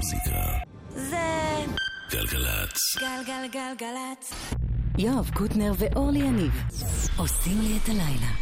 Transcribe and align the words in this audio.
המוזיקה. 0.00 0.58
זה 0.94 1.66
גלגלצ. 2.10 2.78
גלגלגלגלצ. 3.00 4.32
יואב 4.98 5.30
קוטנר 5.34 5.72
ואורלי 5.78 6.18
יניב 6.18 6.52
עושים 7.18 7.60
לי 7.60 7.78
את 7.82 7.88
הלילה. 7.88 8.32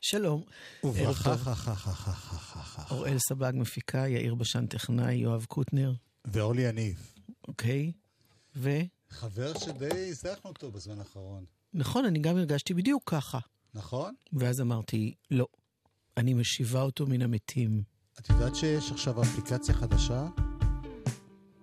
שלום. 0.00 0.42
וברכה. 0.84 1.34
אוראל 2.90 3.18
סבג 3.18 3.52
מפיקה, 3.54 4.08
יאיר 4.08 4.34
בשן 4.34 4.66
טכנאי, 4.66 5.14
יואב 5.14 5.44
קוטנר, 5.44 5.92
ואורלי 6.24 6.62
יניב. 6.62 7.12
אוקיי? 7.48 7.92
ו... 8.56 8.70
חבר 9.10 9.58
שדי 9.58 10.08
הזדחנו 10.08 10.50
אותו 10.50 10.70
בזמן 10.70 10.98
האחרון, 10.98 11.44
נכון, 11.74 12.04
אני 12.04 12.18
גם 12.18 12.36
הרגשתי 12.36 12.74
בדיוק 12.74 13.10
ככה. 13.10 13.38
נכון? 13.74 14.14
ואז 14.32 14.60
אמרתי, 14.60 15.14
לא, 15.30 15.46
אני 16.16 16.34
משיבה 16.34 16.82
אותו 16.82 17.06
מן 17.06 17.22
המתים. 17.22 17.99
את 18.20 18.30
יודעת 18.30 18.56
שיש 18.56 18.92
עכשיו 18.92 19.22
אפליקציה 19.22 19.74
חדשה 19.74 20.26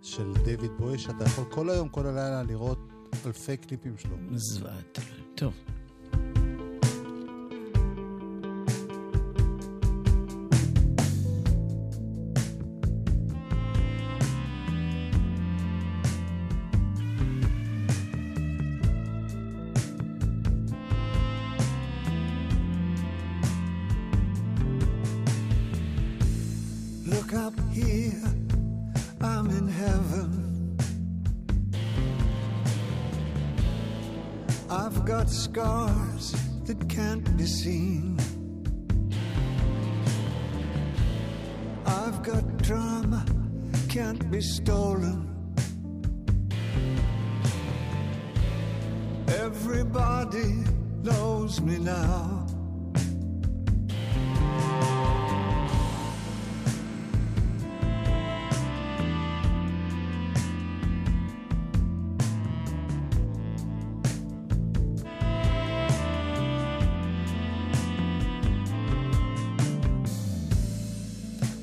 של 0.01 0.33
דיוויד 0.43 0.71
בוי, 0.77 0.97
שאתה 0.97 1.23
יכול 1.23 1.43
כל 1.49 1.69
היום, 1.69 1.89
כל 1.89 2.05
הלילה 2.05 2.43
לראות 2.43 2.79
אלפי 3.25 3.57
קליפים 3.57 3.97
שלו. 3.97 4.15
זוועת. 4.31 4.99
טוב. 5.35 5.53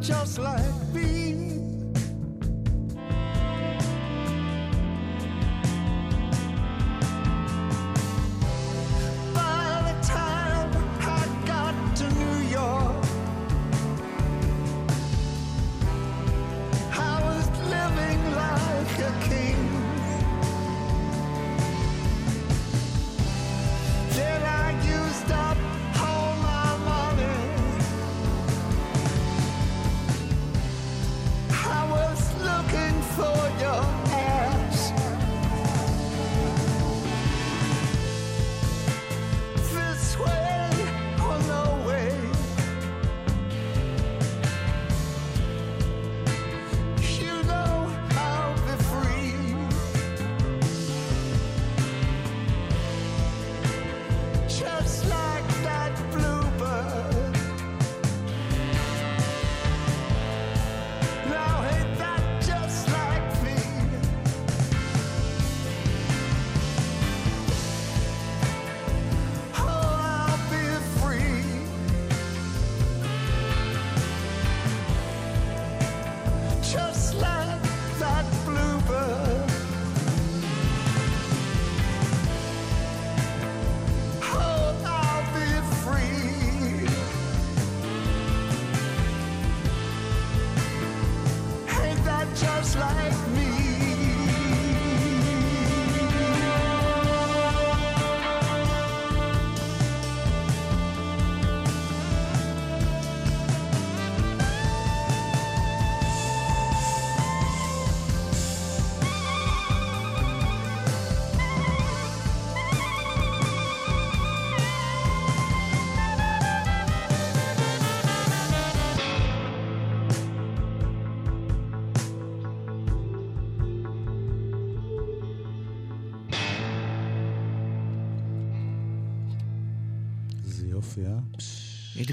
Just 0.00 0.38
like 0.38 0.62
me? 0.94 1.27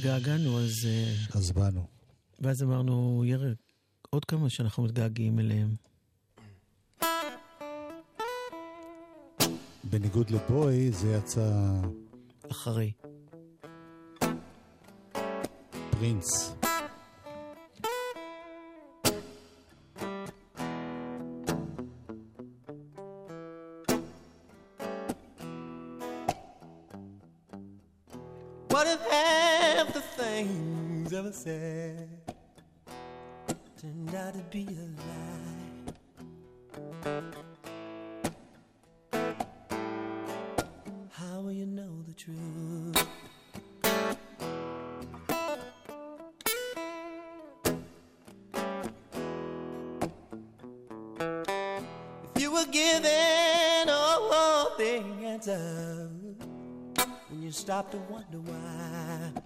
התגעגענו, 0.05 0.59
אז... 0.59 0.85
אה, 0.85 1.13
אז 1.33 1.51
באנו. 1.51 1.85
ואז 2.39 2.63
אמרנו, 2.63 3.23
ירק, 3.25 3.57
עוד 4.09 4.25
כמה 4.25 4.49
שאנחנו 4.49 4.83
מתגעגעים 4.83 5.39
אליהם. 5.39 5.75
בניגוד 9.83 10.29
לבוי, 10.29 10.91
זה 10.91 11.15
יצא 11.17 11.71
אחרי. 12.51 12.91
פרינס. 15.91 16.54
Said 31.45 32.09
turned 33.79 34.15
out 34.15 34.33
to 34.33 34.39
be 34.49 34.65
a 34.65 34.87
lie? 35.03 35.61
How 41.11 41.41
will 41.41 41.51
you 41.51 41.67
know 41.67 42.01
the 42.07 42.13
truth? 42.13 43.07
If 52.23 52.41
you 52.41 52.51
were 52.51 52.65
given 52.71 53.87
all 53.87 54.75
the 54.79 55.03
answers 55.23 56.09
when 57.29 57.43
you 57.43 57.51
stop 57.51 57.91
to 57.91 57.97
wonder 58.09 58.39
why. 58.39 59.44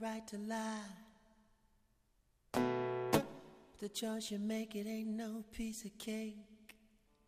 Right 0.00 0.26
to 0.26 0.36
lie. 0.38 0.78
The 3.78 3.88
choice 3.88 4.30
you 4.30 4.38
make, 4.38 4.74
it 4.74 4.86
ain't 4.86 5.08
no 5.08 5.44
piece 5.52 5.84
of 5.84 5.96
cake. 5.98 6.36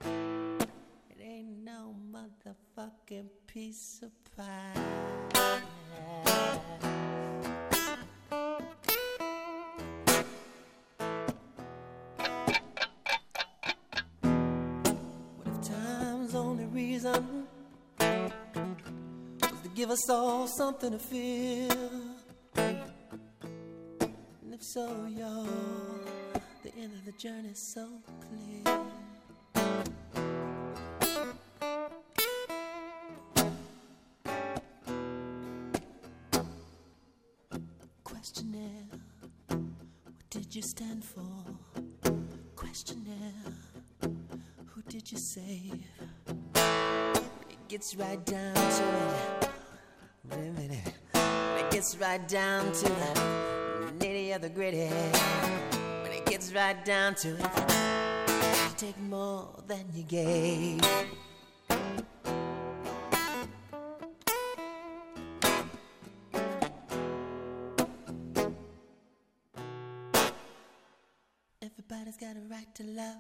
It 0.00 1.20
ain't 1.20 1.64
no 1.64 1.94
motherfucking 2.12 3.28
piece 3.46 4.00
of 4.02 4.10
pie. 4.36 4.72
What 15.36 15.46
if 15.46 15.68
time's 15.68 16.34
only 16.34 16.66
reason 16.66 17.46
was 18.00 19.60
to 19.62 19.68
give 19.74 19.90
us 19.90 20.10
all 20.10 20.46
something 20.46 20.92
to 20.92 20.98
feel? 20.98 21.97
So, 24.78 25.08
you're 25.08 25.44
the 26.62 26.72
end 26.80 26.92
of 26.94 27.04
the 27.04 27.10
journey 27.18 27.50
so 27.52 27.88
clear. 28.20 28.78
Questionnaire, 38.04 38.84
what 39.48 40.30
did 40.30 40.54
you 40.54 40.62
stand 40.62 41.04
for? 41.04 41.26
Questionnaire, 42.54 43.50
who 44.00 44.82
did 44.88 45.10
you 45.10 45.18
save? 45.18 45.82
It 46.54 47.66
gets 47.66 47.96
right 47.96 48.24
down 48.24 48.54
to 48.54 48.84
it. 49.40 49.50
Wait 50.30 50.38
a 50.38 50.52
minute. 50.52 50.92
It 51.14 51.68
gets 51.72 51.96
right 51.96 52.28
down 52.28 52.70
to 52.70 52.86
of 52.86 53.57
the 54.38 54.48
gritty. 54.48 54.86
When 56.02 56.12
it 56.12 56.24
gets 56.26 56.52
right 56.52 56.84
down 56.84 57.14
to 57.16 57.28
it, 57.28 57.40
you 57.40 58.74
take 58.76 58.98
more 59.00 59.48
than 59.66 59.84
you 59.92 60.04
gave. 60.04 60.80
Everybody's 71.60 72.16
got 72.16 72.36
a 72.36 72.40
right 72.48 72.74
to 72.76 72.84
love. 72.84 73.16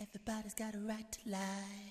Everybody's 0.00 0.54
got 0.54 0.74
a 0.74 0.78
right 0.78 1.10
to 1.10 1.30
lie. 1.30 1.87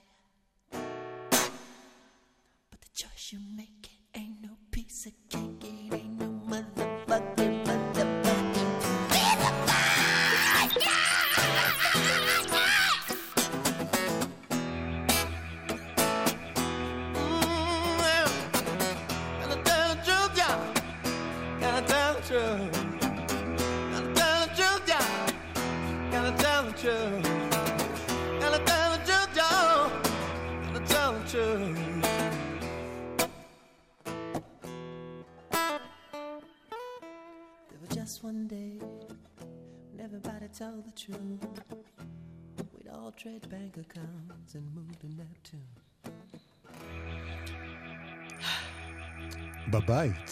בבית. 49.87 50.31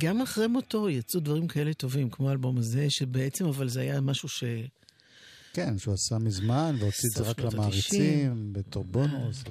גם 0.00 0.20
אחרי 0.20 0.46
מותו 0.46 0.88
יצאו 0.88 1.20
דברים 1.20 1.48
כאלה 1.48 1.74
טובים, 1.74 2.10
כמו 2.10 2.28
האלבום 2.28 2.58
הזה, 2.58 2.86
שבעצם, 2.90 3.44
אבל 3.44 3.68
זה 3.68 3.80
היה 3.80 4.00
משהו 4.00 4.28
ש... 4.28 4.44
כן, 5.52 5.78
שהוא 5.78 5.94
עשה 5.94 6.18
מזמן, 6.18 6.76
והוציא 6.80 7.08
את 7.08 7.14
זה 7.16 7.30
רק 7.30 7.40
למעריצים, 7.40 8.52
בתור 8.52 8.84
בונוס. 8.84 9.44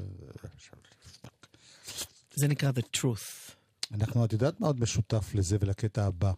זה 2.36 2.48
נקרא 2.48 2.72
The 2.72 2.98
Truth. 2.98 3.54
אנחנו, 3.92 4.26
את 4.26 4.34
יודעת 4.34 4.60
מה 4.60 4.68
עוד 4.68 4.80
משותף 4.80 5.32
לזה 5.36 5.58
ולקטע 5.60 6.06
הבא? 6.06 6.32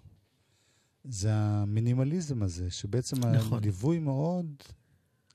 זה 1.04 1.34
המינימליזם 1.34 2.44
הזה, 2.44 2.70
שבעצם 2.70 3.26
נכון. 3.26 3.58
הליווי 3.58 4.00
מאוד 4.00 4.46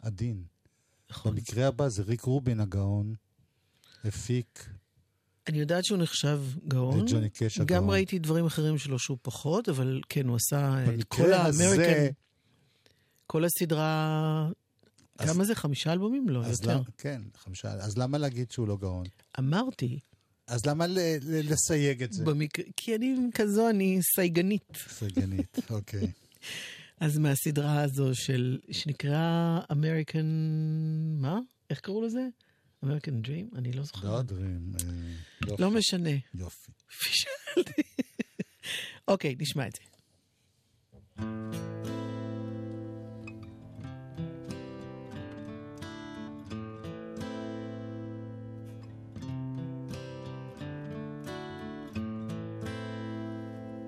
עדין. 0.02 0.44
נכון. 1.11 1.35
במקרה 1.35 1.69
הבא 1.69 1.88
זה 1.88 2.02
ריק 2.02 2.23
רובין 2.23 2.61
הגאון, 2.61 3.14
הפיק, 4.04 4.69
אני 5.50 5.59
יודעת 5.61 5.85
שהוא 5.85 5.99
נחשב 5.99 6.40
גאון. 6.69 7.00
וג'וני 7.00 7.30
קאש 7.30 7.59
גם 7.59 7.64
הגאון. 7.64 7.90
ראיתי 7.90 8.19
דברים 8.19 8.47
אחרים 8.47 8.78
שלו 8.78 8.99
שהוא 8.99 9.19
פחות, 9.23 9.69
אבל 9.69 10.00
כן, 10.09 10.28
הוא 10.28 10.37
עשה 10.37 10.85
את 10.95 11.04
כל 11.04 11.33
האמריקן, 11.33 12.07
כל 13.26 13.45
הסדרה... 13.45 14.49
אז- 15.19 15.30
כמה 15.30 15.45
זה? 15.45 15.54
חמישה 15.54 15.92
אלבומים? 15.92 16.28
לא, 16.28 16.42
יותר. 16.47 16.80
כן, 16.99 17.23
חמישה, 17.37 17.73
אז 17.73 17.99
למה 17.99 18.19
להגיד 18.19 18.50
שהוא 18.50 18.69
לא 18.69 18.76
גאון? 18.76 19.07
אמרתי, 19.38 19.99
אז 20.47 20.66
למה 20.66 20.87
ל- 20.87 20.99
ל- 21.23 21.52
לסייג 21.52 22.02
את 22.02 22.12
זה? 22.12 22.25
במקרה, 22.25 22.64
כי 22.76 22.95
אני 22.97 23.16
כזו, 23.35 23.71
אני 23.71 23.99
סייגנית. 24.14 24.73
סייגנית, 24.88 25.57
אוקיי. 25.71 26.12
אז 27.00 27.19
מהסדרה 27.19 27.83
הזו 27.83 28.14
של, 28.14 28.59
שנקרא 28.71 29.21
אמריקן... 29.73 30.26
מה? 31.21 31.38
איך 31.71 31.80
קראו 31.80 32.02
לזה? 32.02 32.26
אמריקן 32.84 33.22
דרים? 33.22 33.50
אני 33.55 33.72
לא 33.72 33.84
זוכרת. 33.84 34.03
לא 34.03 34.22
דרים, 34.22 34.72
אה, 34.75 34.94
יופי. 35.48 35.62
לא 35.63 35.72
משנה. 35.72 36.10
יופי. 36.34 36.72
פישלתי. 37.03 37.82
אוקיי, 39.08 39.36
נשמע 39.39 39.67
את 39.67 39.74
זה. 39.75 39.82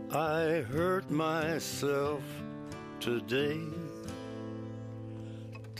I 0.09 0.63
hurt 0.63 1.11
myself 1.11 2.23
today 2.99 3.80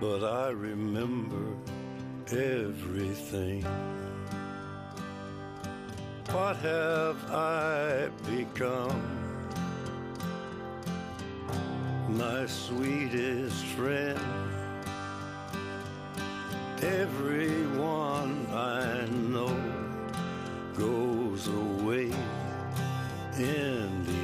but 0.00 0.22
I 0.22 0.50
remember 0.50 1.56
everything. 2.30 3.62
What 6.30 6.56
have 6.56 7.30
I 7.30 8.08
become? 8.26 9.00
My 12.08 12.46
sweetest 12.46 13.64
friend. 13.76 14.20
Everyone 16.82 18.46
I 18.52 19.06
know 19.06 19.56
goes 20.76 21.48
away 21.48 22.12
in 23.38 24.04
the 24.04 24.15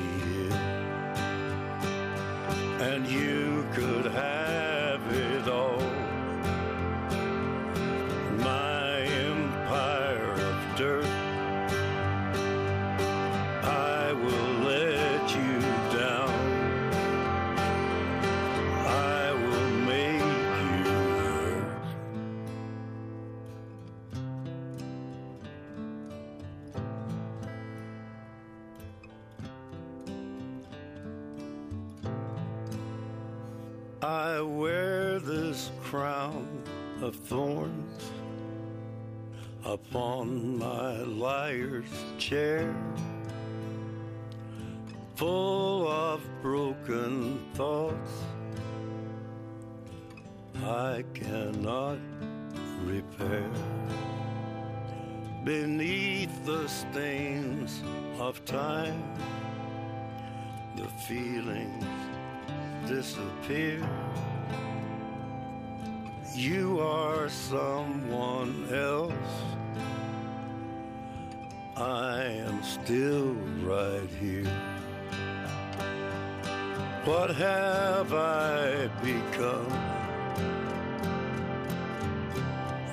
What 77.05 77.35
have 77.35 78.13
I 78.13 78.87
become? 79.03 79.67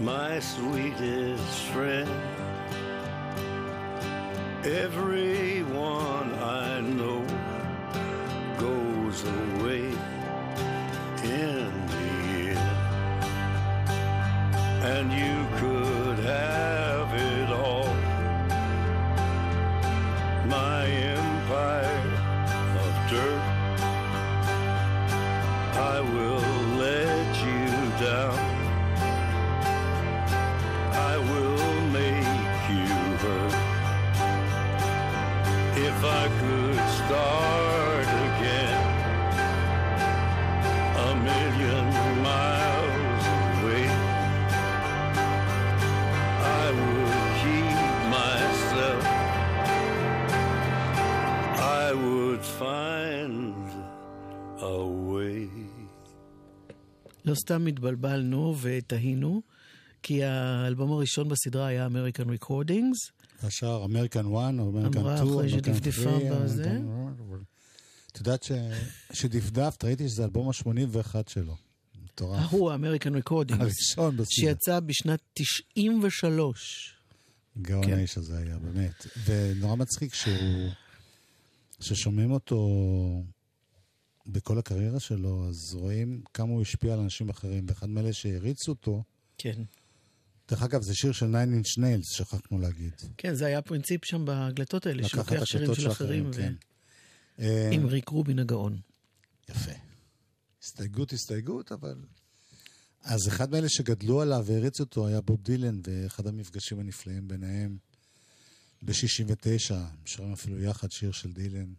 My 0.02 0.40
sweetest 0.40 1.60
friend. 1.66 2.10
Everyone 4.66 5.69
לא 57.30 57.36
סתם 57.36 57.68
התבלבלנו 57.68 58.56
ותהינו, 58.62 59.42
כי 60.04 60.24
האלבום 60.24 60.92
הראשון 60.92 61.30
בסדרה 61.30 61.68
היה 61.68 61.88
American 61.88 62.44
Recordings. 62.44 63.12
השאר 63.44 63.86
American 63.86 64.20
1 64.20 64.30
או 64.34 64.40
American 64.70 64.92
2, 64.92 65.06
אמרה 65.06 65.16
אחרי 65.16 65.50
שדפדפה 65.50 66.18
בזה. 66.32 66.80
את 68.12 68.18
יודעת 68.18 68.46
שדפדפת, 69.14 69.84
ראיתי 69.84 70.10
שזה 70.10 70.22
האלבום 70.22 70.50
ה-81 70.50 71.16
שלו. 71.28 71.56
מטורף. 72.04 72.40
ההוא, 72.40 72.72
ה-American 72.72 73.30
Recordings, 73.30 73.62
הראשון 73.62 74.18
בסדרה. 74.18 74.26
שיצא 74.30 74.80
בשנת 74.80 75.20
93. 75.34 76.96
גאון 77.62 77.86
כן. 77.86 77.94
האיש 77.94 78.18
הזה 78.18 78.38
היה, 78.38 78.58
באמת. 78.60 79.08
ונורא 79.26 79.76
מצחיק 79.76 80.14
שהוא... 80.14 80.70
ששומעים 81.82 82.32
אותו 82.32 82.58
בכל 84.32 84.60
הקריירה 84.60 85.00
שלו, 85.00 85.48
אז 85.50 85.76
רואים 85.76 86.22
כמה 86.34 86.50
הוא 86.50 86.62
השפיע 86.62 86.94
על 86.94 87.00
אנשים 87.00 87.30
אחרים. 87.30 87.66
ואחד 87.68 87.90
מאלה 87.90 88.14
שהריצו 88.14 88.72
אותו, 88.72 89.04
כן. 89.38 89.64
דרך 90.50 90.64
אגב, 90.64 90.82
זה 90.82 90.96
שיר 90.96 91.12
של 91.12 91.26
9 91.26 91.44
inch 91.44 91.84
nails, 91.84 92.18
שכחנו 92.18 92.60
להגיד. 92.60 92.94
כן, 93.18 93.34
זה 93.34 93.46
היה 93.46 93.62
פרינציפ 93.62 94.06
שם 94.06 94.26
בהקלטות 94.26 94.86
האלה, 94.86 95.08
שלוקח 95.08 95.46
שירים 95.46 95.76
של 95.76 95.92
אחרים, 95.92 96.32
כן. 96.34 96.54
ו- 97.40 97.42
אה, 97.42 97.70
עם 97.72 97.86
ריק 97.86 98.10
רובין 98.10 98.40
הגאון. 98.40 98.80
יפה. 99.50 99.72
הסתייגות, 100.64 101.14
הסתייגות, 101.14 101.72
אבל... 101.72 101.96
אז 103.04 103.28
אחד 103.28 103.52
מאלה 103.52 103.70
שגדלו 103.70 104.22
עליו 104.22 104.44
והריצו 104.46 104.84
אותו 104.84 105.08
היה 105.08 105.22
בוב 105.22 105.42
דילן, 105.44 105.80
ואחד 105.84 106.28
המפגשים 106.28 106.80
הנפלאים 106.80 107.28
ביניהם 107.28 107.78
ב-69, 108.82 109.74
הם 109.74 109.86
שרים 110.06 110.34
אפילו 110.34 110.60
יחד 110.60 110.92
שיר 110.92 111.12
של 111.12 111.32
דילן. 111.32 111.74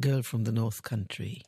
Girl 0.00 0.22
from 0.22 0.44
the 0.44 0.52
North 0.52 0.82
Country. 0.82 1.42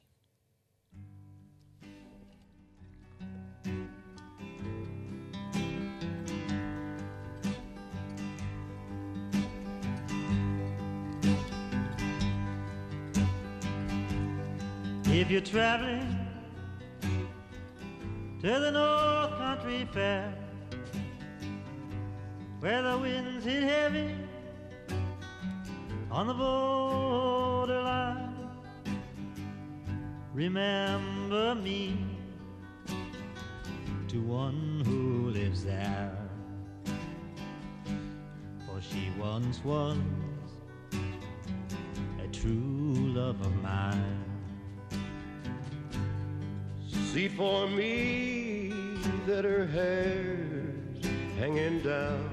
If 15.06 15.30
you're 15.30 15.40
traveling 15.40 16.18
to 18.42 18.48
the 18.60 18.70
North 18.70 19.38
Country 19.38 19.88
Fair, 19.94 20.34
where 22.60 22.82
the 22.82 22.98
winds 22.98 23.46
hit 23.46 23.62
heavy 23.62 24.14
on 26.10 26.26
the 26.26 26.34
borderline, 26.34 27.21
remember 30.34 31.54
me 31.54 31.96
to 34.08 34.20
one 34.22 34.82
who 34.86 35.30
lives 35.30 35.64
there. 35.64 36.16
For 38.66 38.80
she 38.80 39.10
once 39.18 39.62
was 39.64 39.98
a 42.22 42.28
true 42.28 42.94
love 42.94 43.40
of 43.40 43.54
mine. 43.62 44.24
See 47.12 47.28
for 47.28 47.68
me 47.68 48.72
that 49.26 49.44
her 49.44 49.66
hair's 49.66 51.04
hanging 51.38 51.80
down. 51.80 52.30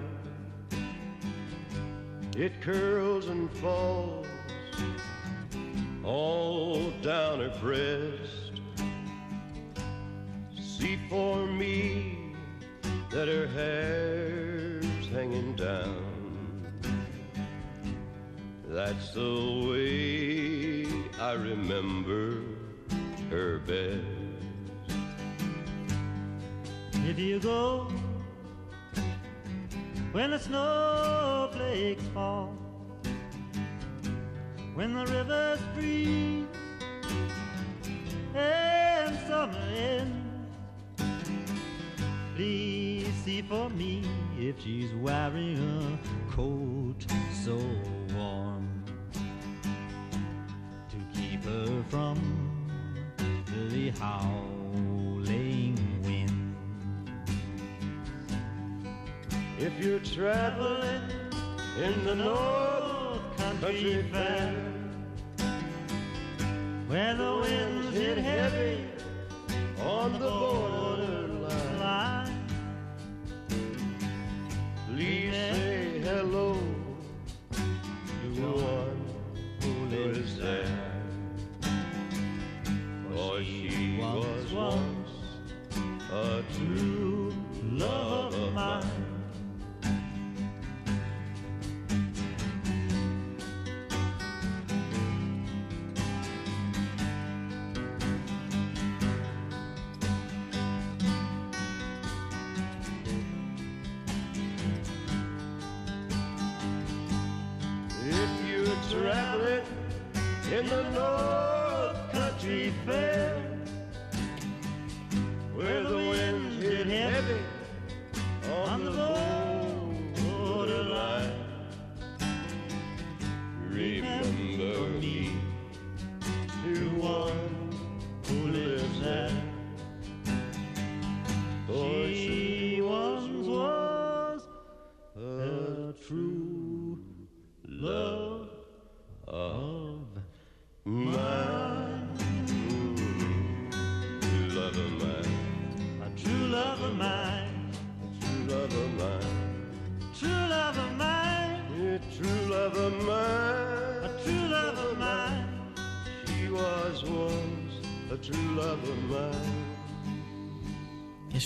It 2.38 2.62
curls 2.62 3.28
and 3.28 3.52
falls 3.52 4.19
all 6.10 6.90
down 7.04 7.40
her 7.40 7.54
breast. 7.62 8.62
See 10.60 10.98
for 11.08 11.46
me 11.46 12.34
that 13.12 13.28
her 13.28 13.46
hair's 13.46 15.08
hanging 15.14 15.54
down. 15.56 16.06
That's 18.68 19.14
the 19.14 19.34
way 19.70 20.88
I 21.22 21.34
remember 21.34 22.42
her 23.30 23.60
best. 23.60 24.04
If 27.08 27.20
you 27.20 27.40
go 27.40 27.88
when 30.12 30.32
the 30.32 30.40
snowflakes 30.40 32.04
fall, 32.16 32.59
when 34.80 34.94
the 34.94 35.06
rivers 35.08 35.60
freeze 35.76 36.48
and 38.34 39.20
summer 39.28 39.60
ends. 39.76 40.16
Please 42.34 43.12
see 43.26 43.42
for 43.42 43.70
me 43.72 44.06
if 44.40 44.58
she's 44.64 44.94
wearing 44.94 45.58
a 45.60 46.32
coat 46.32 47.06
so 47.44 47.60
warm 48.16 48.86
to 50.88 50.98
keep 51.14 51.44
her 51.44 51.84
from 51.90 52.18
the 53.70 53.90
howling 54.00 55.78
wind. 56.06 56.56
If 59.60 59.74
you're 59.84 60.00
traveling 60.00 61.02
in 61.84 62.06
the 62.06 62.16
North 62.16 63.38
Country 63.38 64.06
Fair, 64.10 64.69
Where 66.90 67.14
the 67.14 67.36
winds 67.36 67.96
hit 67.96 68.18
heavy 68.18 68.84
on 69.86 70.14
the 70.14 70.18
borderline, 70.18 70.49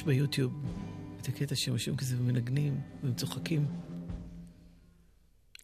יש 0.03 0.07
ביוטיוב 0.07 0.53
את 1.21 1.27
הקטע 1.27 1.55
שהם 1.55 1.73
יושבים 1.73 1.97
כזה 1.97 2.15
ומנגנים 2.19 2.81
והם 3.03 3.13
צוחקים. 3.13 3.65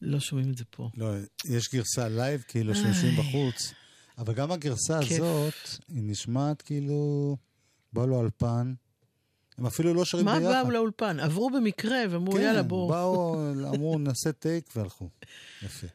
לא 0.02 0.20
שומעים 0.20 0.52
את 0.52 0.58
זה 0.58 0.64
פה. 0.70 0.90
לא, 0.98 1.14
יש 1.46 1.70
גרסה 1.74 2.10
לייב, 2.10 2.44
כאילו, 2.48 2.76
שיושבים 2.76 3.16
בחוץ, 3.18 3.74
אבל 4.18 4.34
גם 4.34 4.52
הגרסה 4.52 5.00
כיף. 5.02 5.12
הזאת, 5.12 5.54
היא 5.88 6.04
נשמעת 6.04 6.62
כאילו... 6.62 7.38
באו 7.94 8.06
לאולפן. 8.06 8.74
הם 9.58 9.66
אפילו 9.66 9.94
לא 9.94 10.06
שרים 10.06 10.26
מה 10.26 10.40
ביחד. 10.40 10.62
באו 10.64 10.72
לאולפן? 10.72 11.20
עברו 11.20 11.50
במקרה 11.50 11.98
ואמרו, 12.10 12.34
כן, 12.34 12.42
יאללה, 12.42 12.64
בואו. 12.64 12.90
באו, 12.90 13.36
אמרו, 13.76 14.00
נעשה 14.00 14.32
טייק 14.32 14.70
והלכו. 14.76 15.10
יפה. 15.62 15.88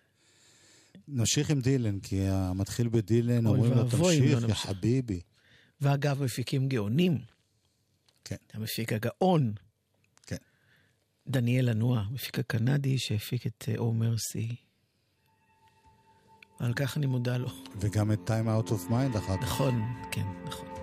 נמשיך 1.08 1.50
עם 1.50 1.60
דילן, 1.60 2.00
כי 2.00 2.20
המתחיל 2.28 2.88
בדילן, 2.88 3.46
אומרים 3.46 3.72
לו, 3.72 3.80
אם 3.80 3.86
לא 3.86 3.90
תמשיך, 3.90 4.24
יא 4.24 4.36
נמשיך." 4.36 4.58
חביבי. 4.58 5.20
ואגב, 5.80 6.22
מפיקים 6.22 6.68
גאונים. 6.68 7.33
כן. 8.24 8.36
המפיק 8.52 8.92
הגאון. 8.92 9.52
כן. 10.26 10.36
דניאל 11.26 11.70
לנוע, 11.70 12.04
מפיק 12.10 12.38
הקנדי 12.38 12.98
שהפיק 12.98 13.46
את 13.46 13.64
אה, 13.68 13.74
Oh 13.74 13.78
Mercy. 13.78 14.54
ועל 16.60 16.74
כך 16.74 16.96
אני 16.96 17.06
מודה 17.06 17.36
לו. 17.36 17.48
וגם 17.80 18.12
את 18.12 18.30
Time 18.30 18.66
Out 18.66 18.68
of 18.70 18.90
Mind 18.90 19.18
אחר 19.18 19.36
כך. 19.36 19.42
נכון, 19.42 19.82
כן, 20.10 20.26
נכון. 20.44 20.73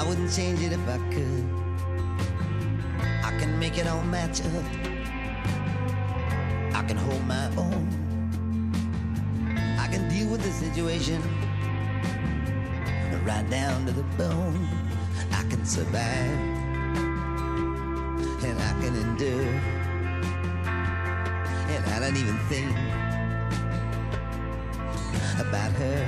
I 0.00 0.02
wouldn't 0.08 0.32
change 0.32 0.62
it 0.62 0.72
if 0.72 0.88
I 0.88 0.96
could. 1.12 1.44
I 3.22 3.38
can 3.38 3.58
make 3.58 3.76
it 3.76 3.86
all 3.86 4.02
match 4.04 4.40
up. 4.40 4.64
I 6.74 6.82
can 6.88 6.96
hold 6.96 7.22
my 7.26 7.44
own. 7.58 7.86
I 9.78 9.86
can 9.88 10.08
deal 10.08 10.26
with 10.28 10.42
the 10.42 10.52
situation 10.52 11.20
right 13.26 13.46
down 13.50 13.84
to 13.84 13.92
the 13.92 14.04
bone. 14.16 14.66
I 15.32 15.42
can 15.50 15.66
survive 15.66 16.38
and 18.42 18.58
I 18.58 18.72
can 18.80 18.96
endure. 19.04 19.52
And 21.74 21.84
I 21.92 22.00
don't 22.00 22.16
even 22.16 22.38
think 22.48 22.70
about 25.38 25.72
her 25.72 26.00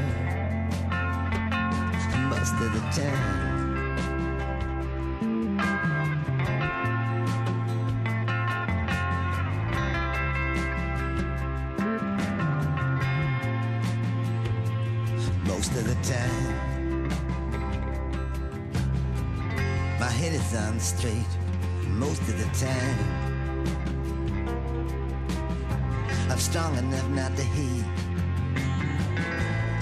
most 2.31 2.55
of 2.55 2.73
the 2.73 2.81
time. 3.03 3.52
I'm 26.31 26.38
strong 26.38 26.77
enough 26.79 27.09
not 27.09 27.37
to 27.37 27.42
hate. 27.42 27.85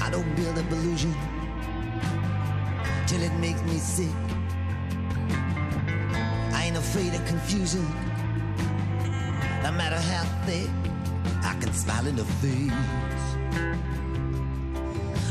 I 0.00 0.08
don't 0.10 0.34
build 0.34 0.58
up 0.58 0.70
illusion 0.72 1.14
till 3.06 3.22
it 3.22 3.32
makes 3.34 3.60
me 3.62 3.78
sick. 3.78 4.08
I 6.52 6.64
ain't 6.66 6.76
afraid 6.76 7.12
of 7.14 7.24
confusion. 7.26 7.86
No 9.62 9.72
matter 9.72 10.00
how 10.00 10.24
thick, 10.46 10.70
I 11.42 11.54
can 11.60 11.72
smile 11.72 12.06
in 12.06 12.16
the 12.16 12.24
face 12.24 12.72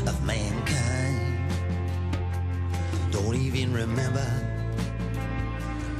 of 0.06 0.24
mankind. 0.24 1.50
Don't 3.10 3.34
even 3.34 3.72
remember 3.72 4.49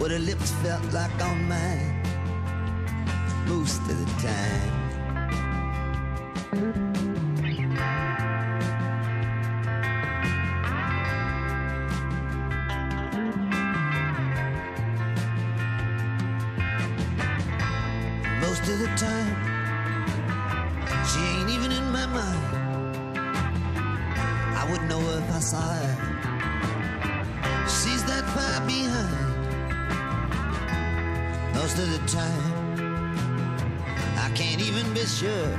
what 0.01 0.11
her 0.11 0.19
lips 0.19 0.51
felt 0.63 0.83
like 0.95 1.23
on 1.23 1.47
mine 1.47 2.03
most 3.47 3.83
of 3.83 3.99
the 3.99 4.07
time. 4.23 4.71
Most 18.41 18.63
of 18.63 18.79
the 18.79 18.89
time, 18.97 19.37
she 21.05 21.21
ain't 21.21 21.51
even 21.51 21.73
in 21.73 21.93
my 21.93 22.07
mind. 22.07 22.57
I 24.57 24.67
wouldn't 24.71 24.89
know 24.89 25.01
if 25.01 25.31
I 25.31 25.41
saw 25.41 25.61
her. 25.61 25.97
She's 27.69 28.03
that 28.05 28.25
far 28.35 28.67
behind. 28.67 29.30
Most 31.71 31.83
of 31.83 31.91
the 31.93 32.03
time, 32.09 33.15
I 34.19 34.29
can't 34.35 34.61
even 34.61 34.93
be 34.93 35.07
sure 35.07 35.57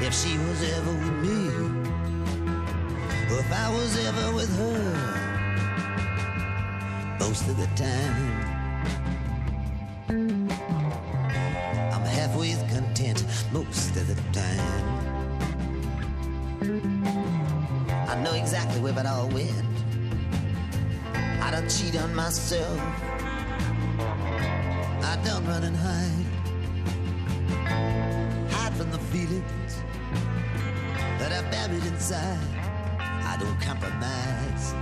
if 0.00 0.14
she 0.14 0.38
was 0.38 0.62
ever 0.72 0.92
with 0.92 1.12
me 1.20 1.50
or 3.30 3.38
if 3.38 3.52
I 3.52 3.68
was 3.68 3.98
ever 4.06 4.32
with 4.34 4.56
her. 4.56 4.80
Most 7.20 7.46
of 7.48 7.58
the 7.58 7.68
time, 7.76 8.40
I'm 11.92 12.06
halfway 12.06 12.54
content 12.72 13.26
most 13.52 13.94
of 13.94 14.06
the 14.06 14.16
time. 14.32 14.84
I 18.08 18.14
know 18.22 18.32
exactly 18.32 18.80
where 18.80 18.98
it 18.98 19.04
all 19.04 19.28
went. 19.28 19.52
I 21.42 21.50
don't 21.50 21.68
cheat 21.68 21.94
on 22.00 22.14
myself. 22.14 22.80
I 32.12 33.36
don't 33.40 33.58
compromise. 33.62 34.74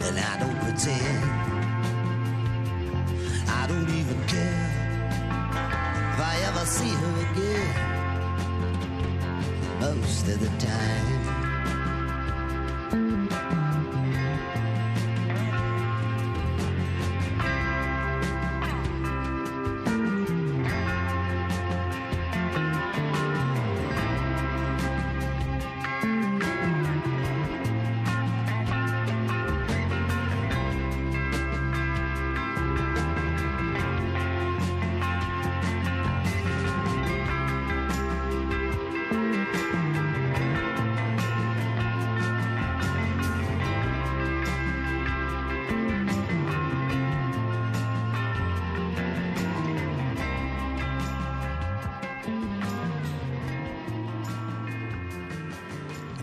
And 0.00 0.18
I 0.18 0.38
don't 0.40 0.58
pretend. 0.60 1.24
I 3.50 3.66
don't 3.68 3.90
even 3.90 4.18
care 4.26 4.70
if 6.14 6.20
I 6.20 6.36
ever 6.46 6.64
see 6.64 6.88
her 6.88 7.20
again. 7.32 7.74
Most 9.80 10.28
of 10.28 10.40
the 10.40 10.48
time. 10.64 11.21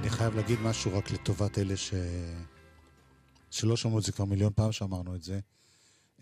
אני 0.10 0.18
חייב 0.18 0.36
להגיד 0.36 0.60
משהו 0.60 0.98
רק 0.98 1.12
לטובת 1.12 1.58
אלה 1.58 1.78
ש... 1.78 1.94
שלא 3.52 3.78
שמעו 3.78 4.00
את 4.00 4.04
זה 4.04 4.12
כבר 4.12 4.26
מיליון 4.26 4.54
פעם 4.56 4.72
שאמרנו 4.72 5.16
את 5.16 5.24
זה. 5.24 5.40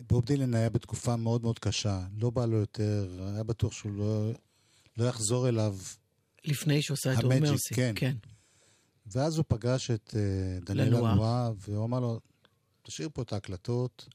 בוב 0.10 0.26
דילן 0.26 0.54
היה 0.54 0.70
בתקופה 0.70 1.16
מאוד 1.16 1.42
מאוד 1.42 1.60
קשה, 1.60 2.02
לא 2.18 2.30
בא 2.30 2.46
לו 2.46 2.58
יותר, 2.58 3.28
היה 3.34 3.44
בטוח 3.44 3.74
שהוא 3.74 3.92
לא, 3.92 4.32
לא 4.98 5.06
יחזור 5.06 5.50
אליו. 5.50 5.78
לפני 6.46 6.82
שהוא 6.82 6.96
עשה 6.96 7.14
את 7.14 7.18
דור 7.18 7.34
המג'יק, 7.34 7.52
מרסי. 7.52 7.76
כן. 7.76 7.94
כן. 7.96 8.16
ואז 9.06 9.38
הוא 9.38 9.46
פגש 9.48 9.92
את 9.92 10.10
uh, 10.14 10.66
דניאל. 10.66 10.88
לנועה, 10.88 11.52
והוא 11.60 11.86
אמר 11.86 12.00
לו, 12.00 12.20
תשאיר 12.84 13.10
פה 13.14 13.22
את 13.22 13.34
ההקלטות 13.34 14.08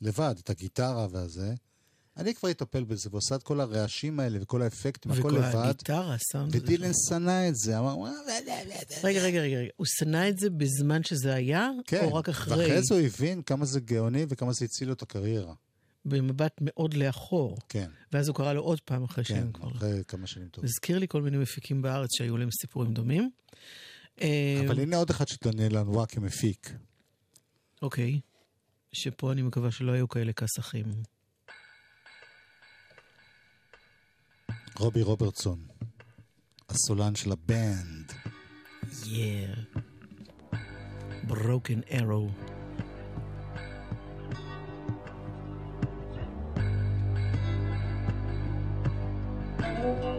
לבד, 0.00 0.34
את 0.38 0.50
הגיטרה 0.50 1.06
והזה. 1.10 1.54
אני 2.18 2.34
כבר 2.34 2.50
אטפל 2.50 2.84
בזה, 2.84 3.08
ועושה 3.12 3.34
את 3.34 3.42
כל 3.42 3.60
הרעשים 3.60 4.20
האלה 4.20 4.38
וכל 4.42 4.62
האפקטים, 4.62 5.12
הכל 5.12 5.20
וכל 5.20 5.30
לבד. 5.30 5.54
הגיטרה, 5.54 6.14
הסאונד. 6.14 6.54
הזה. 6.56 6.64
ודילן 6.64 6.90
שנא 7.08 7.48
את 7.48 7.56
זה, 7.56 7.78
אמר, 7.78 7.98
"וואלה, 7.98 8.16
רגע, 8.26 8.54
רגע, 9.04 9.20
רגע, 9.22 9.40
רגע. 9.40 9.70
הוא 9.76 9.86
שנא 9.86 10.28
את 10.28 10.38
זה 10.38 10.50
בזמן 10.50 11.02
שזה 11.04 11.34
היה, 11.34 11.68
כן, 11.86 12.04
או 12.04 12.14
רק 12.14 12.28
אחרי? 12.28 12.64
ואחרי 12.64 12.82
זה 12.82 12.94
הוא 12.94 13.02
הבין 13.02 13.42
כמה 13.42 13.64
זה 13.64 13.80
גאוני 13.80 14.26
וכמה 14.28 14.52
זה 14.52 14.64
הציל 14.64 14.88
לו 14.88 14.94
את 14.94 15.02
הקריירה. 15.02 15.54
במבט 16.04 16.52
מאוד 16.60 16.94
לאחור. 16.94 17.56
כן, 17.68 17.90
ואז 18.12 18.28
הוא 18.28 18.36
קרא 18.36 18.52
לו 18.52 18.62
עוד 18.62 18.80
פעם 18.80 19.04
אחרי 19.04 19.24
כן, 19.24 19.34
שהם 19.34 19.52
כבר... 19.52 19.68
אחרי 19.70 20.02
כמה 20.08 20.26
שנים 20.26 20.48
טובות. 20.48 20.70
הזכיר 20.70 20.98
לי 20.98 21.08
כל 21.08 21.22
מיני 21.22 21.36
מפיקים 21.36 21.82
בארץ 21.82 22.10
שהיו 22.16 22.36
להם 22.36 22.50
סיפורים 22.50 22.94
דומים. 22.94 23.30
אה, 24.20 24.60
אבל 24.66 24.80
הנה 24.80 24.96
עוד 24.96 25.10
אחד 25.10 25.28
של 25.28 25.36
דניאל 25.44 25.76
כמפיק. 26.08 26.72
אוקיי. 27.82 28.20
שפה 28.92 29.32
אני 29.32 29.42
מקווה 29.42 29.70
שלא 29.70 29.92
היו 29.92 30.08
כאלה 30.08 30.32
כסחים. 30.32 30.84
רובי 34.78 35.02
רוברטסון, 35.02 35.58
הסולן 36.68 37.14
של 37.14 37.32
הבנד. 37.32 38.12
Yeah. 39.04 39.78
Broken 41.28 41.82
Arrow. 41.90 42.30
Who 49.58 50.17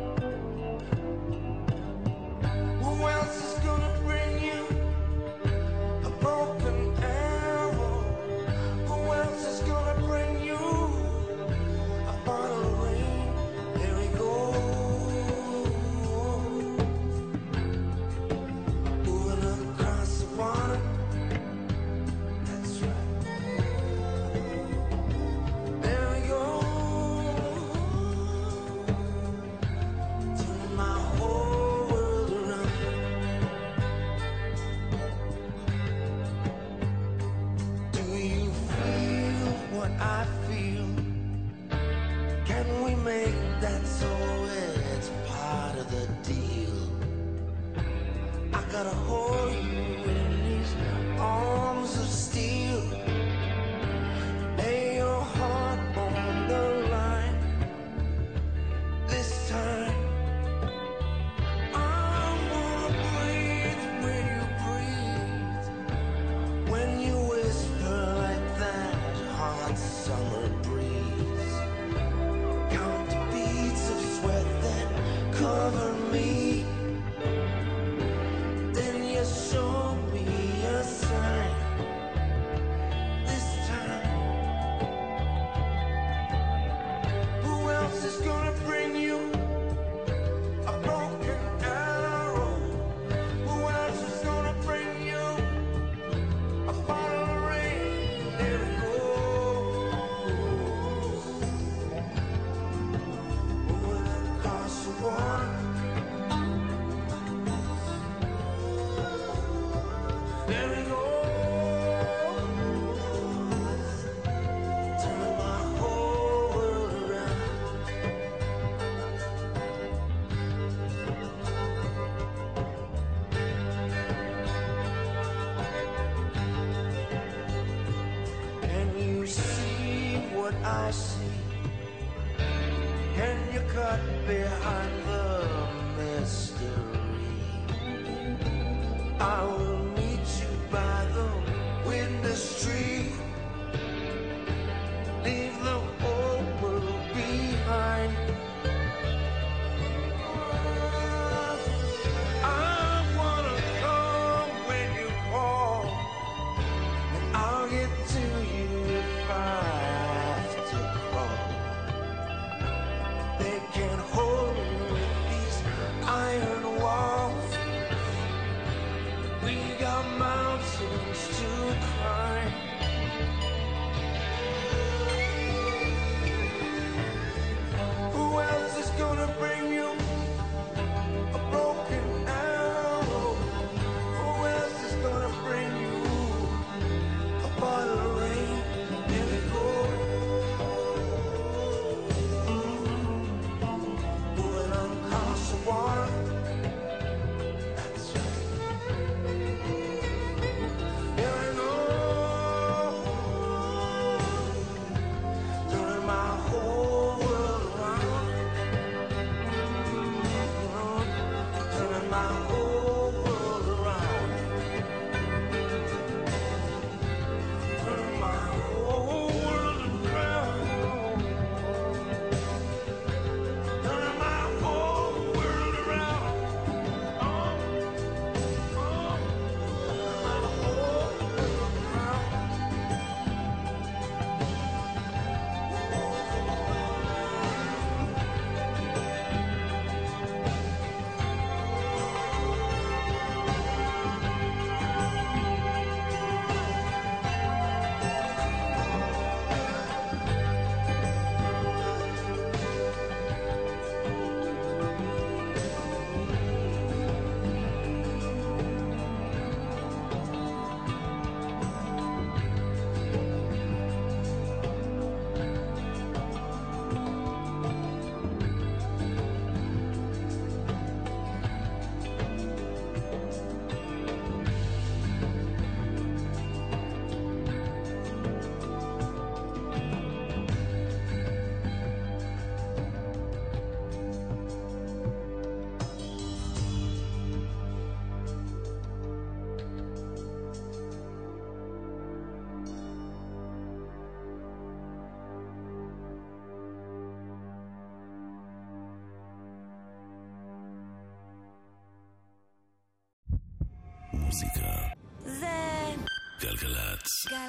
I'll. 139.20 139.69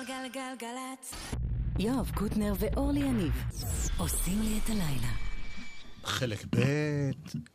גלגלצ. 0.07 0.35
גלגלגלגלצ. 0.35 1.15
יואב 1.79 2.11
קוטנר 2.15 2.53
ואורלי 2.59 3.01
יניב 3.01 3.33
עושים 3.99 4.43
לי 4.43 4.59
את 4.65 4.71
הלילה. 4.71 5.13
חלק 6.05 6.45
ב' 6.45 6.61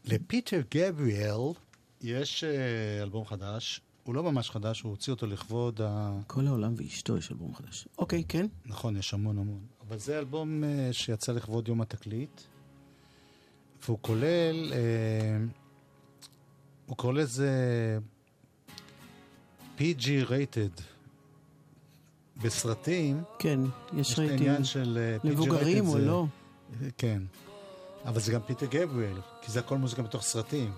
לפיטר 0.05 0.61
גבריאל 0.75 1.53
יש 2.01 2.43
אה, 2.43 3.03
אלבום 3.03 3.25
חדש. 3.25 3.81
הוא 4.03 4.15
לא 4.15 4.23
ממש 4.23 4.49
חדש, 4.49 4.81
הוא 4.81 4.89
הוציא 4.89 5.13
אותו 5.13 5.27
לכבוד 5.27 5.81
ה... 5.81 6.19
כל 6.27 6.47
העולם 6.47 6.73
ואשתו 6.77 7.17
יש 7.17 7.31
אלבום 7.31 7.55
חדש. 7.55 7.87
אוקיי, 7.97 8.23
כן. 8.27 8.45
נכון, 8.65 8.97
יש 8.97 9.13
המון 9.13 9.37
המון. 9.37 9.65
אבל 9.87 9.97
זה 9.97 10.19
אלבום 10.19 10.63
אה, 10.63 10.89
שיצא 10.91 11.31
לכבוד 11.31 11.67
יום 11.67 11.81
התקליט, 11.81 12.41
והוא 13.85 13.97
כולל, 14.01 14.73
אה, 14.73 15.37
הוא 16.85 16.97
קורא 16.97 17.13
לזה 17.13 17.49
PG 19.77 20.03
rated. 20.29 20.94
בסרטים, 22.43 23.23
כן, 23.39 23.59
יש 23.93 24.07
יש 24.07 24.13
את 24.13 24.19
רייטינג. 24.19 24.41
העניין 24.41 24.63
של 24.63 24.97
אה, 25.23 25.29
מבוגרים 25.31 25.87
או 25.87 25.97
לא? 25.97 26.25
כן. 26.97 27.21
אבל 28.05 28.19
זה 28.19 28.31
גם 28.31 28.41
פיטר 28.41 28.65
גבריאל, 28.65 29.17
כי 29.41 29.51
זה 29.51 29.59
הכל 29.59 29.77
מוזיקה 29.77 30.01
בתוך 30.01 30.23
סרטים. 30.23 30.71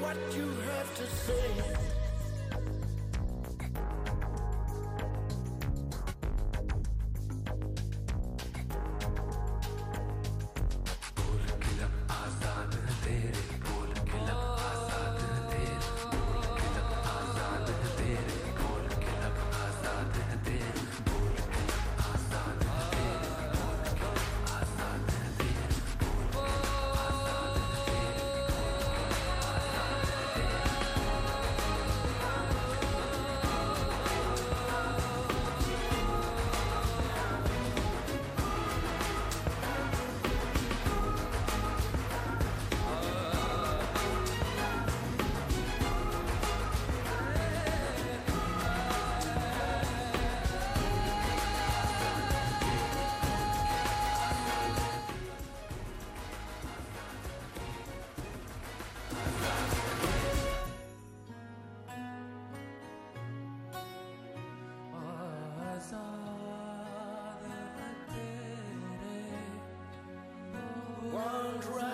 what 0.00 0.16
you 0.36 0.48
have 0.70 0.94
to 0.96 1.06
say. 1.06 1.97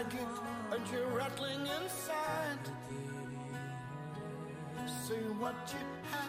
One 0.05 0.29
and 0.73 0.83
you're 0.93 1.07
rattling 1.17 1.61
inside. 1.61 2.59
Say 5.07 5.15
what 5.39 5.55
you 5.73 5.87
have 6.11 6.24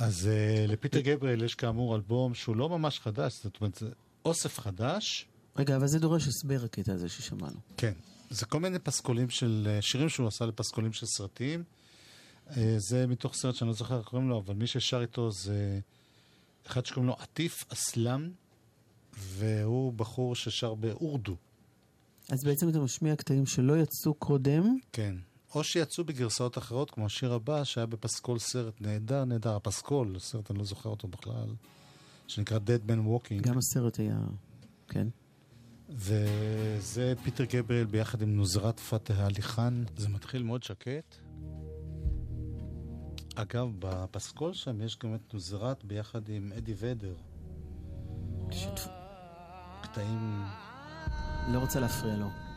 אז 0.00 0.28
אה, 0.28 0.66
לפיטר 0.68 1.00
גבריאל 1.00 1.42
יש 1.42 1.54
כאמור 1.54 1.96
אלבום 1.96 2.34
שהוא 2.34 2.56
לא 2.56 2.68
ממש 2.68 3.00
חדש, 3.00 3.40
זאת 3.44 3.60
אומרת, 3.60 3.74
זה 3.74 3.88
אוסף 4.24 4.58
חדש. 4.58 5.26
רגע, 5.56 5.76
אבל 5.76 5.86
זה 5.86 5.98
דורש 5.98 6.28
הסבר 6.28 6.64
הקטע 6.64 6.92
הזה 6.92 7.08
ששמענו. 7.08 7.56
כן. 7.76 7.92
זה 8.30 8.46
כל 8.46 8.60
מיני 8.60 8.78
פסקולים 8.78 9.30
של, 9.30 9.68
אה, 9.70 9.82
שירים 9.82 10.08
שהוא 10.08 10.28
עשה 10.28 10.46
לפסקולים 10.46 10.92
של 10.92 11.06
סרטים. 11.06 11.64
אה, 12.56 12.74
זה 12.78 13.06
מתוך 13.06 13.34
סרט 13.34 13.54
שאני 13.54 13.68
לא 13.68 13.74
זוכר 13.74 13.98
איך 13.98 14.06
קוראים 14.06 14.28
לו, 14.28 14.38
אבל 14.38 14.54
מי 14.54 14.66
ששר 14.66 15.00
איתו 15.02 15.30
זה 15.30 15.80
אחד 16.66 16.86
שקוראים 16.86 17.06
לו 17.06 17.16
עטיף 17.18 17.64
אסלאם, 17.68 18.30
והוא 19.18 19.92
בחור 19.92 20.34
ששר 20.34 20.74
באורדו. 20.74 21.36
אז 22.28 22.44
בעצם 22.44 22.68
אתה 22.68 22.78
משמיע 22.78 23.16
קטעים 23.16 23.46
שלא 23.46 23.78
יצאו 23.78 24.14
קודם, 24.14 24.78
כן. 24.92 25.14
או 25.54 25.64
שיצאו 25.64 26.04
בגרסאות 26.04 26.58
אחרות, 26.58 26.90
כמו 26.90 27.06
השיר 27.06 27.32
הבא, 27.32 27.64
שהיה 27.64 27.86
בפסקול 27.86 28.38
סרט 28.38 28.80
נהדר, 28.80 29.24
נהדר. 29.24 29.56
הפסקול, 29.56 30.18
סרט 30.18 30.50
אני 30.50 30.58
לא 30.58 30.64
זוכר 30.64 30.88
אותו 30.88 31.08
בכלל, 31.08 31.54
שנקרא 32.26 32.58
Dead 32.58 32.90
Man 32.90 33.06
Walking. 33.06 33.40
גם 33.42 33.58
הסרט 33.58 33.98
היה... 33.98 34.18
כן. 34.88 35.08
וזה 35.88 37.14
פיטר 37.22 37.44
גבריאל 37.44 37.86
ביחד 37.86 38.22
עם 38.22 38.36
נוזרת 38.36 38.80
פתח 38.80 39.18
עלי 39.18 39.42
חאן. 39.42 39.84
זה 39.96 40.08
מתחיל 40.08 40.42
מאוד 40.42 40.62
שקט. 40.62 41.16
אגב, 43.34 43.68
בפסקול 43.78 44.52
שם 44.52 44.80
יש 44.80 44.98
גם 44.98 45.14
את 45.14 45.34
נוזרת 45.34 45.84
ביחד 45.84 46.28
עם 46.28 46.52
אדי 46.56 46.74
ודר. 46.78 47.14
קטעים... 49.82 50.42
לא 51.52 51.58
רוצה 51.58 51.80
להפריע 51.80 52.16
לו. 52.16 52.26
Saga 52.26 52.49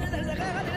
غادي 0.00 0.16
غادي 0.16 0.32
غادي 0.32 0.75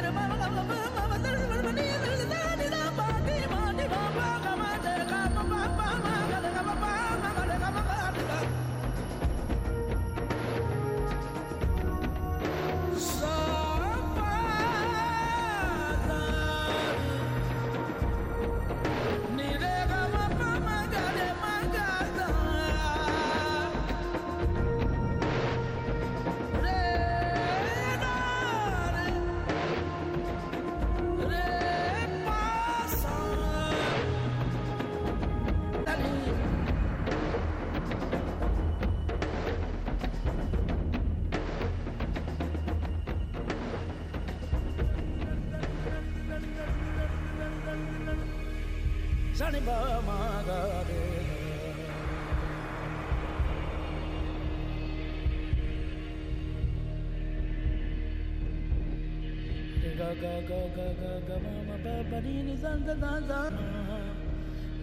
ga 60.19 60.35
ga 60.47 60.87
ga 61.03 61.11
ga 61.27 61.35
ma 61.43 61.53
ma 61.67 61.75
ba 61.83 61.93
ba 62.11 62.17
di 62.25 62.33
ni 62.47 62.55
san 62.61 62.79
san 62.87 62.99
san 63.03 63.21
san 63.29 63.53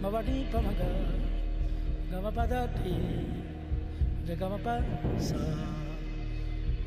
ma 0.01 0.09
ba 0.13 0.21
di 0.27 0.35
pa 0.51 0.59
ma 0.65 0.71
ga 0.79 0.89
ga 2.11 2.17
ma 2.25 2.31
pa 2.37 2.43
da 2.51 2.61
di 2.83 2.95
re 4.27 4.33
ga 4.41 4.47
ma 4.53 4.57
pa 4.65 4.75
sa 5.27 5.41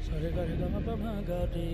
sa 0.06 0.14
ga 0.22 0.30
ga 0.60 0.66
ma 0.74 0.80
pa 0.86 0.94
ma 1.02 1.12
ga 1.28 1.40
di 1.54 1.68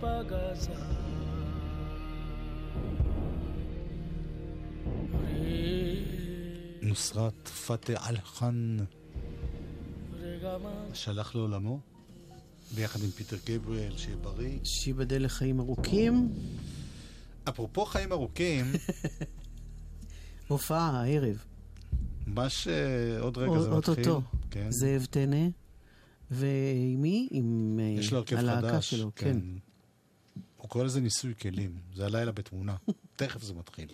sa 0.00 0.26
נוסרת 6.82 7.48
פתח 7.48 8.08
אל-חאן 8.08 8.76
שהלך 10.94 11.34
לעולמו, 11.34 11.80
ביחד 12.74 13.00
עם 13.02 13.10
פיטר 13.10 13.36
גבריאל, 13.46 13.96
שיהיה 13.96 14.16
בריא. 14.16 14.58
שייבדל 14.64 15.24
לחיים 15.24 15.60
ארוכים. 15.60 16.32
אפרופו 17.48 17.84
חיים 17.84 18.12
ארוכים, 18.12 18.64
הופעה 20.48 21.00
הערב. 21.00 21.44
ממש 22.26 22.68
עוד 23.20 23.38
רגע 23.38 23.58
זה 23.60 23.70
מתחיל. 23.70 23.94
אוטוטו. 23.94 24.22
כן. 24.50 24.70
זאב 24.70 25.04
טנא. 25.10 25.46
ועם 26.30 27.02
מי? 27.02 27.28
עם 27.30 27.78
אה, 27.82 27.84
יש 27.84 28.12
לו 28.12 28.18
הרכב 28.18 28.36
הלהקה. 28.36 28.82
שלו, 28.82 29.10
כן. 29.16 29.38
הוא 30.66 30.70
קורא 30.70 30.84
לזה 30.84 31.00
ניסוי 31.00 31.34
כלים. 31.40 31.70
זה 31.94 32.06
הלילה 32.06 32.32
בתמונה. 32.32 32.76
תכף 33.16 33.42
זה 33.42 33.54
מתחיל. 33.54 33.88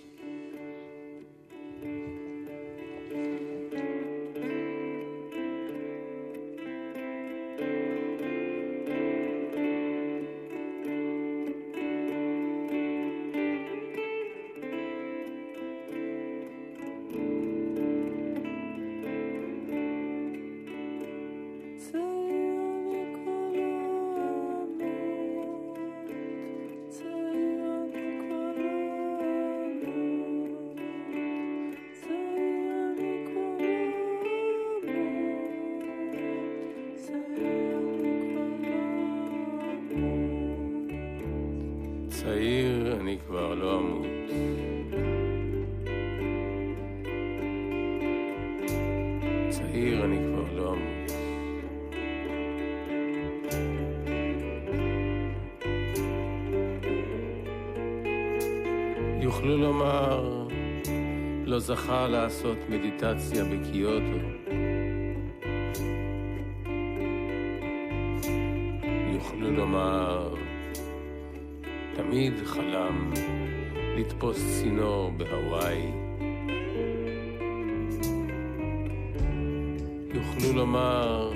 יוכלו 80.34 80.52
לומר, 80.52 81.32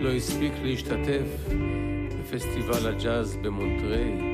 לא 0.00 0.12
הספיק 0.12 0.52
להשתתף 0.62 1.48
בפסטיבל 2.20 2.86
הג'אז 2.86 3.36
במונטריי. 3.36 4.33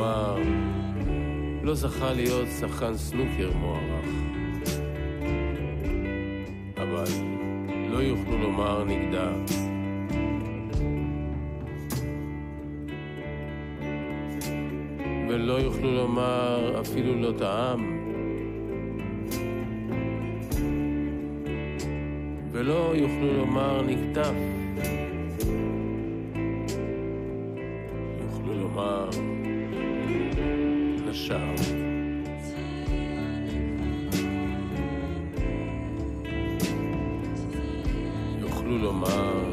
לומר 0.00 0.36
לא 1.62 1.74
זכה 1.74 2.12
להיות 2.12 2.48
שחקן 2.60 2.96
סנוקר 2.96 3.50
מוערך. 3.54 4.06
אבל 6.76 7.04
לא 7.88 7.98
יוכלו 7.98 8.38
לומר 8.38 8.84
נגדה. 8.84 9.32
ולא 15.28 15.52
יוכלו 15.52 15.94
לומר 15.94 16.80
אפילו 16.80 17.14
לא 17.14 17.32
טעם. 17.38 18.00
ולא 22.52 22.92
יוכלו 22.96 23.36
לומר 23.36 23.82
נקטף. 23.82 24.59
נשר. 31.30 31.54
יוכלו 38.40 38.78
לומר 38.78 39.49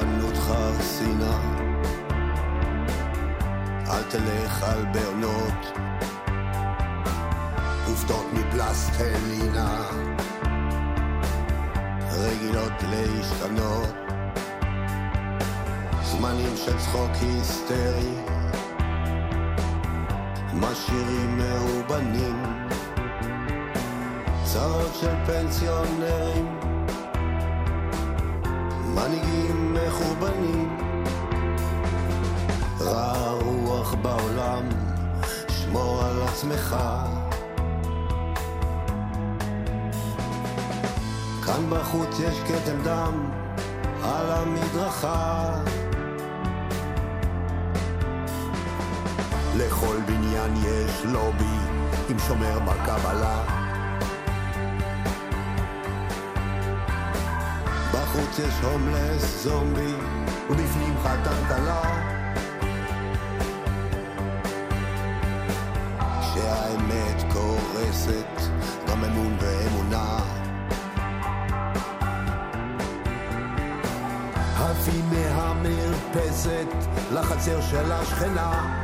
חנות 0.00 0.36
חרסינה, 0.36 1.38
אל 3.90 4.02
תלך 4.02 4.62
על 4.62 4.84
בעונות, 4.92 5.78
עובדות 7.86 8.26
מפלסטלינה, 8.32 9.82
רגילות 12.12 12.72
להשתנות, 12.82 13.94
זמנים 16.02 16.56
של 16.56 16.78
צחוק 16.78 17.10
היסטרי, 17.20 18.14
משאירים 20.54 21.38
מאובנים, 21.38 22.42
צרות 24.44 24.94
של 25.00 25.14
פנסיונרים. 25.26 26.59
מנהיגים 29.00 29.74
מחורבנים, 29.74 30.76
רע 32.80 33.30
רוח 33.30 33.94
בעולם, 33.94 34.68
שמור 35.48 36.02
על 36.04 36.22
עצמך. 36.22 36.76
כאן 41.46 41.70
בחוץ 41.70 42.18
יש 42.18 42.40
כתם 42.40 42.82
דם 42.84 43.30
על 44.02 44.30
המדרכה. 44.30 45.54
לכל 49.56 49.96
בניין 50.06 50.56
יש 50.56 51.04
לובי 51.04 51.58
עם 52.08 52.18
שומר 52.18 52.58
בקבלה. 52.58 53.59
בחוץ 58.10 58.38
יש 58.38 58.54
הומלס 58.62 59.44
זומבי, 59.44 59.94
ובפנים 60.50 60.94
חתן 61.02 61.44
כלה. 61.48 61.82
כשהאמת 66.20 67.32
קורסת, 67.32 68.52
גם 68.88 69.04
אמון 69.04 69.36
ואמונה. 69.40 70.18
עפים 74.56 75.10
מהמרפסת 75.10 76.66
לחצר 77.12 77.60
של 77.60 77.92
השכנה. 77.92 78.76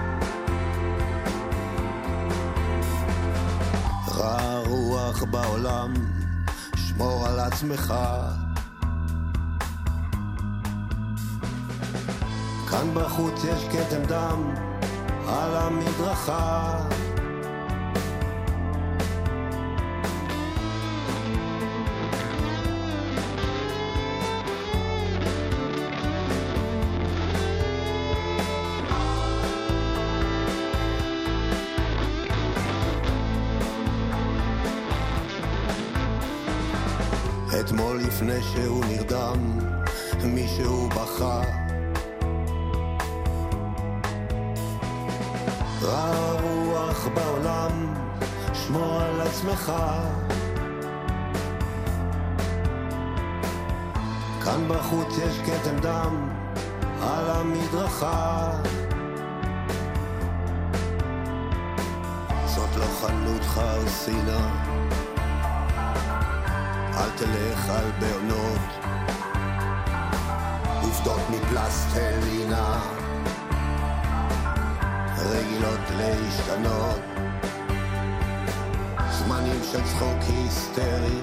רע 4.09 4.59
רוח 4.67 5.23
בעולם, 5.23 5.95
שמור 6.77 7.27
על 7.27 7.41
עצמך. 7.41 7.95
כאן 12.77 12.95
בחוץ 12.95 13.45
יש 13.45 13.65
כתם 13.65 14.03
דם 14.03 14.55
על 15.29 15.57
המדרכה. 15.57 16.79
אתמול 37.61 38.01
לפני 38.01 38.43
שהוא 38.43 38.85
נרדם, 38.85 39.59
מישהו 40.25 40.89
בכה. 40.89 41.66
רע 45.87 46.33
רוח 46.41 47.09
בעולם, 47.15 47.95
שמור 48.53 49.01
על 49.03 49.21
עצמך. 49.21 49.73
כאן 54.45 54.69
בחוץ 54.69 55.19
יש 55.19 55.39
כתם 55.39 55.77
דם 55.81 56.29
על 57.03 57.31
המדרכה. 57.31 58.51
זאת 62.47 62.77
לא 62.77 62.87
חנות 63.01 63.43
חרסינה, 63.43 64.65
אל 66.95 67.11
תלך 67.17 67.69
על 67.69 67.91
בעונות, 68.01 68.61
עובדות 70.83 71.21
מפלסטלינה, 71.31 72.96
רגילות 75.31 75.81
להשתנות, 75.99 77.01
זמנים 79.11 79.61
של 79.73 79.85
צחוק 79.85 80.19
היסטרי, 80.29 81.21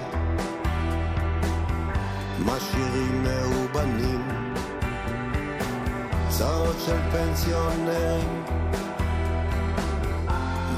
משאירים 2.38 3.22
מאובנים, 3.22 4.28
צרות 6.28 6.76
של 6.86 6.96
פנסיונרים, 7.12 8.44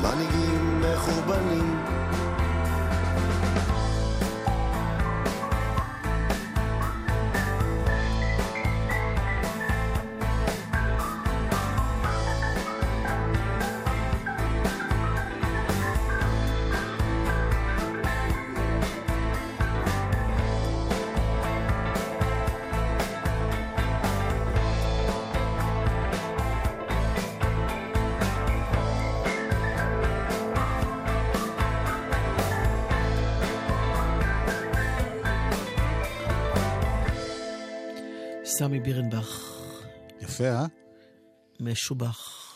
מנהיגים 0.03 0.81
מחורבנים. 0.81 2.06
סמי 38.59 38.81
בירנבך, 38.81 39.61
יפה, 40.21 40.49
אה? 40.49 40.67
משובח. 41.61 42.53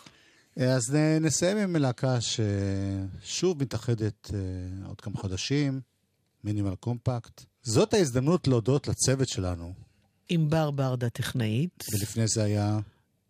אז 0.56 0.94
נסיים 1.20 1.56
עם 1.56 1.76
להקה 1.76 2.18
ששוב 2.20 3.62
מתאחדת 3.62 4.30
אה, 4.34 4.38
עוד 4.88 5.00
כמה 5.00 5.16
חודשים, 5.16 5.80
מינימל 6.44 6.74
קומפקט. 6.74 7.44
זאת 7.62 7.94
ההזדמנות 7.94 8.48
להודות 8.48 8.88
לצוות 8.88 9.28
שלנו, 9.28 9.72
ענבר 10.28 10.70
ברדה 10.70 11.10
טכנאית, 11.10 11.84
ולפני 11.92 12.28
זה 12.28 12.44
היה, 12.44 12.78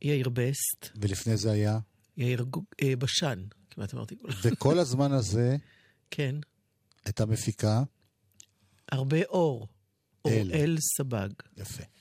יאיר 0.03 0.29
בסט, 0.29 0.89
ולפני 0.97 1.37
זה 1.37 1.51
היה, 1.51 1.79
יאיר 2.17 2.47
אה, 2.83 2.97
בשן, 2.97 3.45
כמעט 3.71 3.95
אמרתי. 3.95 4.17
וכל 4.43 4.79
הזמן 4.79 5.13
הזה 5.13 5.57
כן, 6.11 6.37
הייתה 7.05 7.27
מפיקה, 7.27 7.83
הרבה 8.93 9.23
אור. 9.23 9.69
אל. 10.27 10.51
אוראל 10.53 10.77
סבג. 10.81 11.29
יפה. 11.57 12.00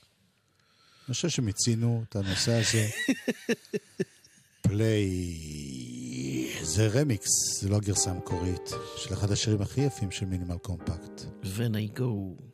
אני 1.10 1.14
חושב 1.14 1.28
שמיצינו 1.28 2.04
את 2.08 2.16
הנושא 2.16 2.52
הזה. 2.52 2.86
פליי, 4.62 5.08
זה 6.62 6.86
רמיקס, 6.86 7.28
זה 7.60 7.68
לא 7.68 7.76
הגרסה 7.76 8.10
המקורית, 8.10 8.70
של 8.96 9.14
אחד 9.14 9.30
השירים 9.32 9.62
הכי 9.62 9.80
יפים 9.80 10.10
של 10.10 10.26
מינימל 10.26 10.58
קומפקט. 10.58 11.22
When 11.42 11.74
I 11.74 11.98
go. 11.98 12.49